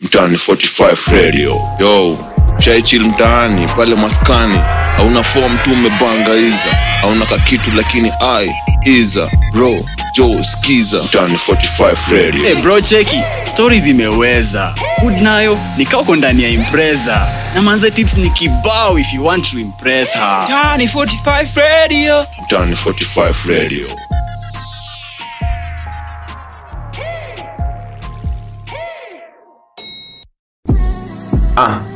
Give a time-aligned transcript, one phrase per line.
[0.00, 1.60] mtaani 45 radio.
[1.78, 2.18] Yo
[2.60, 4.58] shaichil mtaani pale maskani.
[4.96, 6.74] Hauna fom tu umebanga iza.
[7.00, 8.50] Hauna kakitu lakini ai
[8.84, 9.74] iza ro
[10.16, 11.02] jo skiza.
[11.02, 11.94] Mtaani 45
[12.24, 12.44] radio.
[12.44, 13.20] Hey bro cheki.
[13.44, 17.26] Stori zimeweza hood nayo nikako ndani ya impreza.
[17.54, 20.42] Na manze tips ni kibao if you want to impress her.
[20.44, 22.26] Mtaani 45 Radio.
[22.44, 23.86] mtaani 45 radio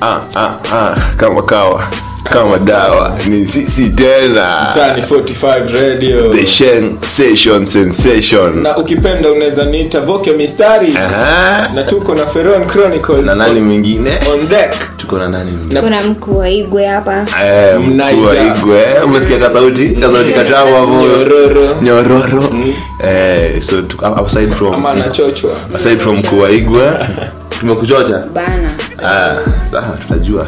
[0.05, 1.89] ah, ah, ah, kama kawa
[2.25, 3.19] kama dawa.
[3.29, 4.69] Ni sisi tena.
[4.71, 6.35] Mtaani 45 radio.
[6.35, 8.63] The shen session sensation.
[8.63, 10.97] Na ukipenda unaweza niita voke mistari.
[10.97, 11.69] Aha.
[11.75, 13.25] na tuko na Feron Chronicles.
[13.27, 14.11] Na nani mwingine?
[14.33, 14.75] On deck.
[14.97, 15.81] Tuko na nani mwingine?
[15.81, 17.27] Kuna mkuu wa igwe hapa.
[17.45, 18.85] Eh, mkuu wa igwe.
[19.05, 21.77] Umesikia kasauti kasauti katamu hapo Nyororo.
[21.83, 22.43] nyororo.
[22.53, 22.75] Mm.
[23.05, 23.97] eh so tu-
[24.27, 25.51] aside from ama anachochwa.
[25.77, 26.83] aside from mkuu wa igwe
[27.69, 28.71] tumekuchocha bana.
[29.05, 29.37] Ah
[29.71, 30.47] sawa tutajua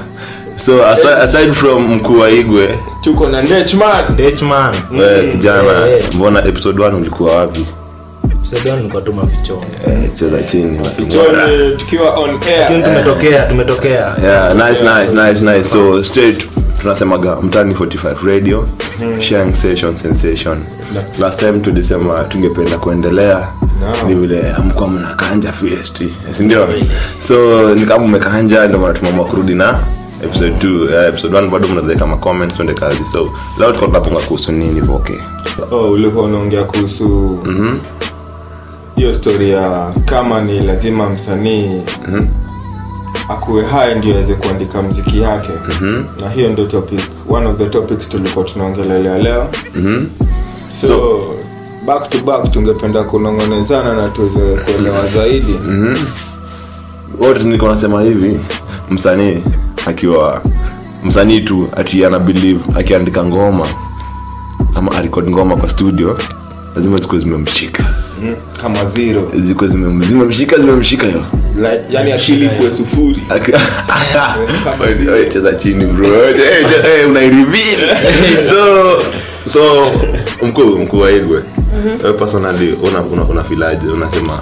[0.59, 4.05] so aside, aside from mkuu wa igwe tuko na Nechman.
[4.19, 4.75] Nechman.
[4.99, 7.67] wewe kijana Eh, mbona episode 1 ulikuwa wapi?
[8.31, 9.65] Episode 1 nilikuwa tu mavichongo.
[9.87, 14.15] eh cheza chini Johnny tukiwa on Lakini air tumetokea tumetokea.
[14.25, 15.69] Yeah nice nice nice nice.
[15.69, 16.47] So straight
[16.87, 18.69] tunasemaga mtani 45 radio
[19.21, 20.59] sharing session sensation.
[21.19, 23.49] Last time tulisema tungependa kuendelea
[23.81, 24.09] No.
[24.09, 26.03] ni vile mkuwa mnakanja fest
[26.37, 26.69] sindio
[27.21, 29.79] so ni kama umekanja ndio maana tumeamua kurudi na
[30.25, 33.05] episode 2 uh, episode 1 bado mnaweza kama comments tuende kazi.
[33.13, 35.19] So leo tuko tunapunga kuhusu nini voke
[35.71, 37.09] oh ulikuwa unaongea kuhusu
[37.45, 37.79] mhm.
[38.97, 42.27] hiyo story ya kama ni lazima msanii mhm
[43.29, 45.71] akuwe hai ndio aweze kuandika mziki yake mm
[46.17, 46.23] -hmm.
[46.25, 50.27] na hiyo ndio topic one of the topics tulikuwa tunaongelelea leo mm -hmm.
[50.81, 51.35] so, So-
[51.87, 57.27] back to back tungependa kunongonezana na tuweze kuelewa zaidi mm -hmm.
[57.27, 58.41] wote niko nasema hivi
[58.91, 59.39] msanii
[59.87, 60.43] akiwa
[61.05, 63.67] msanii tu ati ana believe akiandika ngoma
[64.75, 66.19] ama arekod ngoma kwa studio
[66.77, 67.85] lazima zikuwe zimemshika
[68.63, 69.33] kama zero.
[69.47, 71.23] Ziko zime- zimemshika zimemshika yo
[71.91, 73.23] yani akili kwa sufuri.
[75.33, 76.09] Cheza chini bro.
[76.29, 77.97] Eh, unaireveal.
[78.51, 78.99] so
[79.53, 79.91] so
[80.43, 81.43] mkuu mkuu wa igwe.
[82.03, 84.39] Wewe personally una una, una filaje unasema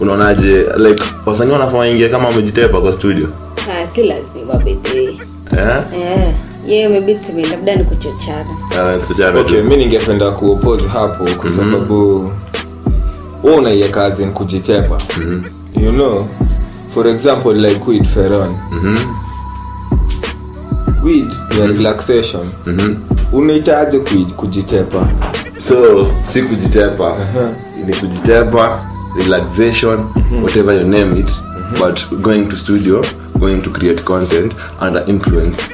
[0.00, 0.66] unaonaje?
[0.76, 3.28] Like wasanii wanafaa ingia kama wamejitepa kwa studio.
[3.56, 5.04] Ah, si lazima bedhee
[5.52, 5.82] eh?
[5.94, 6.32] Eh,
[6.70, 7.18] yeye maybe
[7.50, 8.46] labda ni kuchochana.
[8.80, 11.56] Ah, okay mi ningependa kuoppose hapo kwa Mhm.
[11.72, 12.30] sababu
[13.42, 15.42] wewe unaiye kazi ni kujitepa Mhm,
[15.84, 16.26] you know
[16.94, 18.96] for example like weed feron mhm,
[21.04, 22.46] weed ni ya relaxation.
[22.66, 22.94] Mhm.
[23.32, 25.08] unahitaji kuj- kujitepa
[25.68, 27.48] so si kujitepa Aha.
[27.86, 28.80] ni kujitepa
[29.18, 29.98] relaxation
[30.42, 31.28] whatever you name it
[31.80, 33.04] but going to studio
[33.38, 35.70] going to create content under influence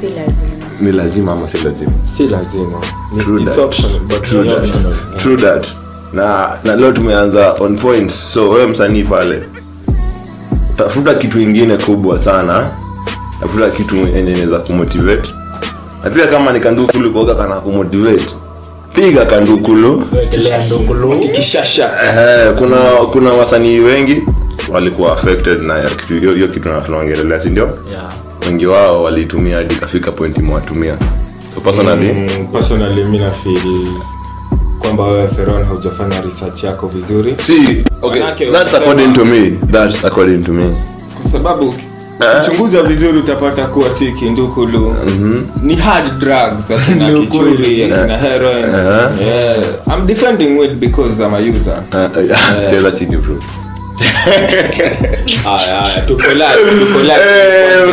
[0.00, 0.66] si lazima.
[0.80, 1.90] Ni lazima ama si lazima?
[2.16, 2.78] Si lazima.
[3.16, 3.64] Ni- True it's that.
[3.64, 4.58] optional, but True ni that.
[4.58, 4.94] optional.
[5.18, 5.66] True that.
[6.12, 8.12] Na na leo tumeanza on point.
[8.32, 9.42] So wewe msanii pale
[10.76, 12.70] tafuta kitu ingine kubwa sana.
[13.40, 15.28] Tafuta kitu yenye inaweza kumotivate.
[16.04, 18.30] Na pia kama ni kandukulu kuoga kana kumotivate.
[18.94, 20.04] Piga kandukulu.
[20.16, 20.62] Wekelea
[21.34, 21.90] kishasha.
[22.04, 22.76] Ehe, kuna
[23.12, 24.22] kuna wasanii wengi
[24.72, 27.64] walikuwa affected na kitu- hiyo hiyo kitu na tunaongelelea si ndio?
[27.90, 28.12] Yeah.
[28.48, 30.96] Wengi wao waliitumia hadi ikafika point mwatumia
[31.54, 33.86] so personally Mm, personally mi nafeel
[34.78, 37.34] kwamba wewe feron haujafanya research yako vizuri.
[37.38, 40.76] Si okay Manake that's according to me that's according to me.
[41.22, 41.74] Kwa sababu
[42.18, 44.94] chunguza ukichunguza vizuri utapata kuwa si kindukulu.
[45.06, 45.42] Mhm.
[45.62, 48.20] ni hard drugs akina kichuri akina Eh.
[48.20, 48.64] heroin.
[48.64, 49.26] Eh.
[49.26, 49.56] yeah.
[49.96, 51.82] i'm defending it because i'm a user.
[51.92, 53.36] Uh, cheza chini bro.
[55.44, 57.92] Haya tuko live tuko live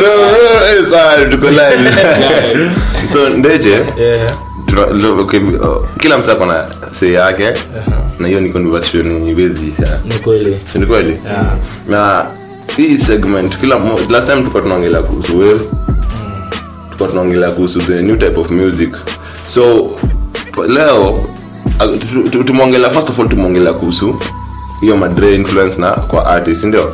[1.30, 2.70] Tuko live.
[3.12, 3.28] so
[3.96, 5.20] Yeah.
[5.20, 6.66] okay, oh, kila mtu ako na
[7.00, 7.52] sei yake
[8.18, 9.74] na hiyo ni conversation iwezi
[10.04, 10.60] ni kweli.
[10.74, 11.18] Ni kweli?
[11.24, 11.46] Yeah.
[11.88, 12.26] na
[12.76, 13.76] hii segment kila
[14.10, 15.60] last time tulikuwa tunaongelea kuhusu wave
[16.86, 18.90] tulikuwa tunaongelea kuhusu the new type of music.
[19.48, 19.90] So
[20.68, 21.20] leo
[21.78, 24.20] tu- tu- tumeongelea first of all tumeongelea kuhusu
[24.80, 26.92] hiyo madre influence na kwa artist ndio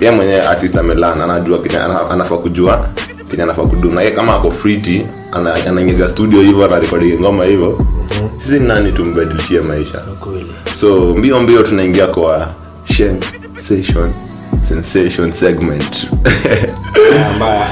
[0.00, 1.78] ye mwenyewe artist amelana anajua kenye
[2.10, 2.86] anafaa kujua
[3.30, 3.90] kenye anafaa kudu.
[3.92, 5.06] Na ye kama ako friti
[5.66, 7.78] anaingiza studio hivyo anarekodi ngoma hivyo.
[8.42, 10.02] Sisi nani tumbadilishie maisha?
[10.80, 12.48] So mbio mbio tunaingia kwa
[12.96, 13.20] Shen
[13.68, 14.12] session
[14.68, 16.06] sensation segment.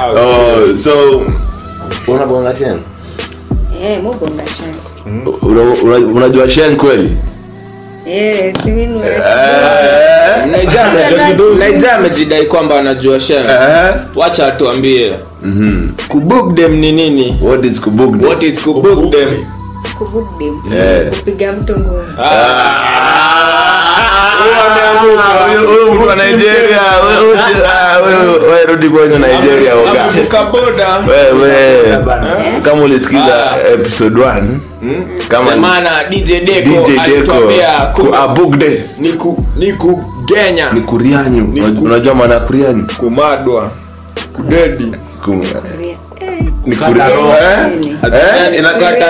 [0.02, 0.18] Out.
[0.18, 1.22] oh, so
[2.08, 2.78] unabonga Shen?
[3.82, 4.42] Eh, mbona
[5.42, 7.16] Una- una- unajua Shen kweli
[11.58, 15.12] naija amejidai kwamba anajua shem eh, wacha atuambie
[15.42, 15.88] mhm.
[16.08, 18.26] kubugdem ni nini What is kubugde?
[18.26, 19.44] what is kubugdem
[19.98, 20.72] kubook them.
[20.72, 21.10] Eh.
[21.10, 22.04] kupiga mtu ngumi
[24.42, 30.04] Huyu- mtu wa Nigeria, ah, huyu- wewe rudi kwenye Nigeria oga.
[30.04, 30.98] amevuka boda.
[31.08, 32.60] Wewe Bana.
[32.62, 33.68] kama ulisikiza Ah.
[33.72, 34.60] episode 1
[35.28, 37.22] kama maana dj deko DJ
[37.94, 38.84] ku abugde.
[38.98, 41.42] Ni ku- ni kugenya ni kurianyu.
[41.44, 42.86] Ni Unaj- ku- unajua maana ya kurianyu?
[42.98, 43.70] Kumadwa.
[44.32, 44.92] Kudedi.
[45.24, 47.58] Ku- Eh, ni eh?
[48.02, 48.62] Eh?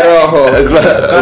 [0.05, 0.51] roho.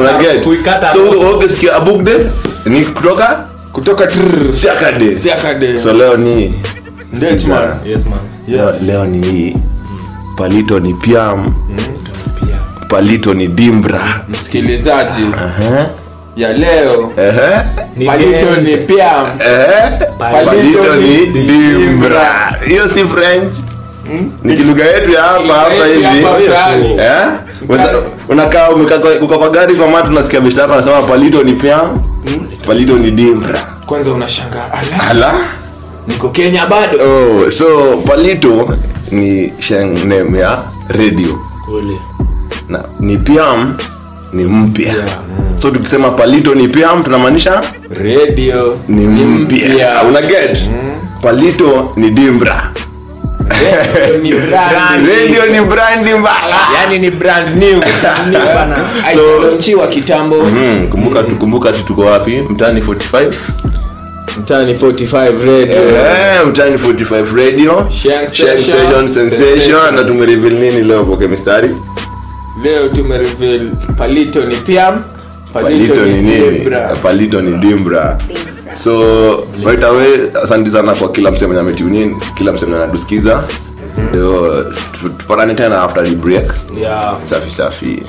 [0.00, 0.44] Unaget?
[0.92, 2.26] So, ukisikia abugde?
[2.66, 3.38] Ni kutoka
[3.80, 5.20] kutoka trrr, siakade.
[5.20, 5.78] Siakade.
[5.80, 6.54] So leo ni
[7.12, 7.80] Dutchman.
[7.84, 8.20] Yes, man.
[8.48, 9.56] leo, leo ni hii.
[10.36, 11.54] Palito ni piam.
[12.88, 14.20] Palito ni dimbra.
[14.28, 15.22] Msikilizaji.
[15.34, 15.86] Aha.
[16.36, 17.12] ya leo.
[17.96, 19.26] Ni palito ni piam.
[19.40, 20.06] Ehe.
[20.18, 22.52] palito ni dimbra.
[22.66, 23.54] Hiyo si french?
[24.42, 26.24] Ni kilugha yetu ya hapa hapa hivi
[28.28, 31.80] Unakaa umekaa kwa- gari kwa mata, unasikia beshta yako anasema palito ni pia
[32.66, 35.08] palito ni dimbra kwanza unashangaa ala?
[35.10, 35.34] Ala?
[36.06, 36.98] Niko kenya bado.
[36.98, 38.68] Oh, so palito
[39.10, 41.38] ni sheng name ya radio.
[41.64, 41.98] Kule.
[42.68, 43.76] na ni piam
[44.32, 44.94] ni mpya.
[45.62, 47.60] So tukisema palito ni piam tunamaanisha?
[48.04, 50.02] Radio ni mpya.
[50.08, 50.58] una get?
[51.22, 52.70] Palito ni dimbra
[53.50, 55.06] Radio ni brand.
[55.06, 56.56] radio ni brandi mbaya.
[56.74, 57.80] Yani ni brand new.
[58.30, 58.76] New bana.
[59.60, 60.36] so, kitambo.
[60.90, 61.38] Kumbuka mm.
[61.38, 62.38] kumbuka tu tuko wapi?
[62.48, 63.32] Mtaani 45
[64.38, 65.76] mtani 45 radio.
[65.76, 67.88] Eh, mtaani 45 radio.
[69.14, 69.94] Sensation.
[69.94, 71.76] Na tumereveal nini leo poke mistari?
[72.62, 75.02] Leo tumereveal palito ni piam.
[75.52, 76.70] Palito ni nini?
[77.02, 78.18] Palito ni dimbra
[78.84, 83.44] so right away asante sana kwa kila msee mwenye ametune kila msee mwenye anatusikiza
[85.18, 87.16] tupatane tena after the break Yeah.
[87.30, 88.02] safi safi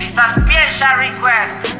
[0.00, 1.76] It's a special request.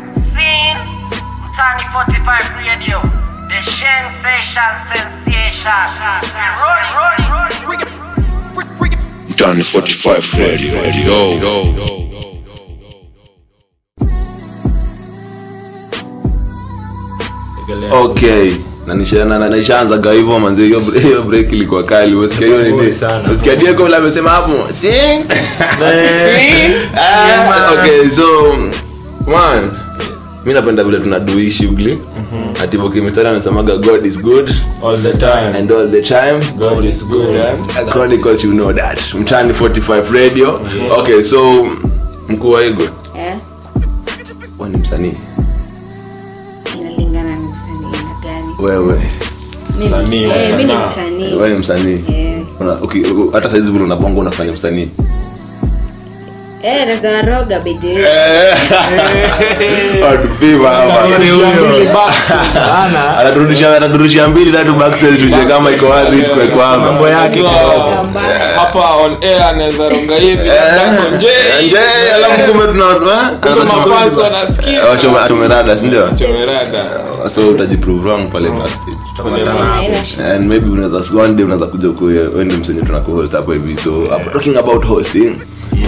[1.57, 3.01] Tani 45 Radio.
[3.49, 5.83] The sensation sensation.
[6.61, 7.87] Rolling, rolling, rolling.
[9.63, 11.96] 45 radio yo
[17.93, 18.51] okay.
[18.87, 22.15] Na nishana na- nishaanza hivyo manzi hiyo hiyo break ilikuwa kali.
[22.17, 22.95] Usikia hiyo nini?
[22.95, 23.31] Sana.
[23.33, 24.53] usikia Diego vile amesema hapo?
[24.81, 25.25] Sing
[26.97, 28.57] Ah, okay so
[29.27, 29.71] man
[30.45, 32.63] mi napenda vile tunadui shughuli mm-hmm.
[32.65, 34.51] atibo Mistari anasemaga god is good
[34.85, 35.59] all the time.
[35.59, 36.41] and all the time.
[36.59, 37.37] God is good.
[37.79, 39.15] And chronicles you know that.
[39.15, 40.61] Mtani 45 radio.
[40.99, 41.67] Okay so
[42.29, 42.83] mkuu wa ego
[43.19, 43.35] eh,
[44.59, 45.13] wewe ni msanii
[48.59, 49.01] wewe.
[49.79, 50.27] Mimi- Msanii.
[50.27, 51.35] Wa eh, msanii.
[51.35, 52.05] Wewe ni msanii.
[52.09, 52.43] Eh.
[53.33, 54.89] Hata saizi vile unabonga unafanya msanii
[63.77, 64.75] anaturudishia mbili tatu
[65.49, 66.23] kama iko wazi.
[66.87, 67.43] Mambo yake.
[68.57, 70.49] Hapa on air anaweza ronga hivi
[71.17, 71.29] nje.
[72.15, 72.67] Alafu kumbe
[73.13, 73.19] eh.
[74.75, 76.09] Eh, wachome- atumerada, si ndio?
[77.35, 78.71] So utajiprove wrong pale shida.
[80.35, 81.89] and maybe unaweza one day unaweza kuja
[82.55, 83.91] msenye tunakuhost hapo hivi so
[84.33, 85.33] talking about hosting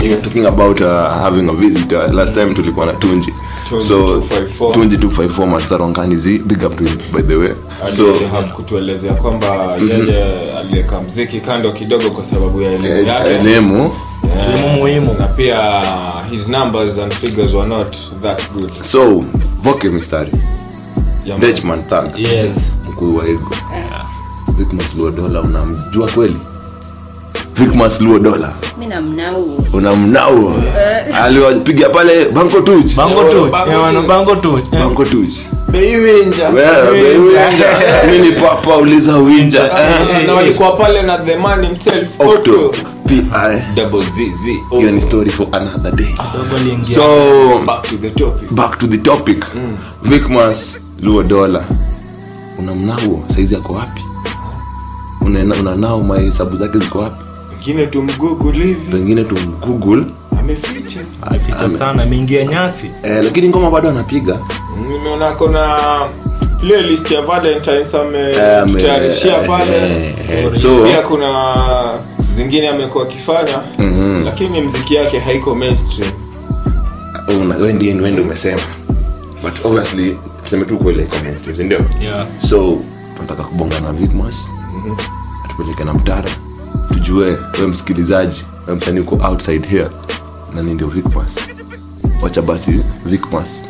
[0.02, 3.34] you're talking about uh, having a visitor last time tulikuwa na tunji
[3.68, 4.72] Tunji so 254.
[4.72, 7.50] tunji 254 masaronkanizi big up to him by the way
[7.96, 8.14] so
[8.56, 13.92] kutuelezea kwamba yeye aliweka mziki kando kidogo kwa sababu ya elimu eh, yake elimu
[14.36, 14.54] Yeah.
[14.54, 15.14] Elimu muhimu.
[15.18, 15.82] na pia
[16.30, 19.24] his numbers and figures were not that good so
[19.62, 20.32] vocal mistari
[21.24, 21.50] Yeah, man.
[21.50, 22.72] dechman thank Yes.
[22.90, 23.50] mkuu wa ego
[24.58, 26.36] vikmas luo dola unamjua kweli
[27.58, 29.64] vikmas luo dola mi namnau.
[29.72, 30.54] Unamnao
[31.24, 33.48] aliwapiga pale banko tuch Banko tu.
[33.50, 34.58] Bango Eh, wana Banko bango tu.
[34.58, 34.80] Eh.
[34.80, 35.34] banko tuch
[35.68, 36.48] Beiwinja.
[36.48, 37.66] Wewe, winja.
[38.10, 39.66] Mimi ni papa uliza winja.
[39.66, 42.08] Na- na walikuwa pale na the man himself.
[42.18, 42.72] Otto.
[43.06, 43.22] pi
[43.74, 46.14] double z z hiyo ni story for another day.
[46.94, 48.50] So back to the topic.
[48.52, 49.44] back to the topic.
[50.02, 51.64] Vikmas luo dola
[52.58, 54.00] Una mnau saizi yako wapi?
[55.20, 55.44] Una
[55.76, 57.24] nao mahesabu zake ziko wapi
[57.68, 58.90] wengine tumgoogle hivi.
[58.90, 59.34] Pengine tu
[59.66, 60.04] google
[60.40, 61.00] ameficha.
[61.22, 62.90] Ame, sana ameingia nyasi.
[63.02, 64.38] eh, lakini ngoma bado anapiga.
[64.88, 65.76] Nimeona kuna
[66.60, 69.76] playlist ya valentines Eh, ame- ametutayarishia pale.
[69.76, 71.44] eh, eh, so pia kuna
[72.36, 74.24] zingine amekuwa akifanya mm -hmm.
[74.24, 76.10] lakini mziki yake haiko mainstream.
[77.40, 78.62] Una- wewe ndiye wewe ndio umesema.
[79.42, 81.80] But obviously tuseme tu kweli iko mainstream ndio?
[82.02, 82.26] Yeah.
[82.48, 82.78] so
[83.16, 84.36] tunataka kubonga na Vicmas
[85.44, 86.28] atupeleke na mtara
[86.98, 89.88] tujue we msikilizaji we msanii uko outside here
[90.54, 91.48] nani ndio Vicmas
[92.22, 93.64] wacha basi Vicmas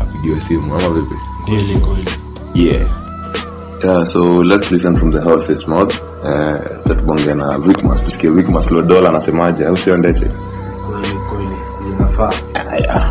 [0.00, 1.14] apigiwe simu ama vipi?
[2.54, 2.86] Yeah.
[3.84, 9.08] Yeah so let's listen from the horse's mouth uh, tatubonge na Vicmas tusikie Vicmas Lodola
[9.08, 10.26] anasemaje au sio ndeche?
[10.86, 12.32] Kweli kweli zinafaa.
[12.70, 13.10] Haya.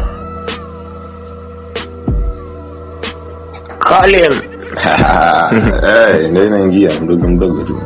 [3.80, 4.34] Colin.
[5.82, 7.82] hey, ndio inaingia mdogo mdogo tu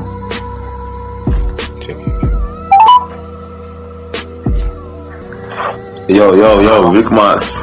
[6.08, 7.60] yo yo yo Vic Mas.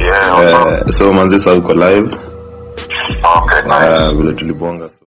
[0.00, 2.08] Yeah, uh, so manzi sasa uko live?
[3.36, 3.88] Okay, nice.
[3.88, 4.90] uh, vile tulibonga